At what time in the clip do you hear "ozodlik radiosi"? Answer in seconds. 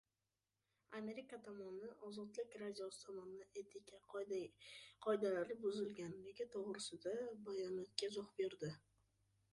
2.07-3.03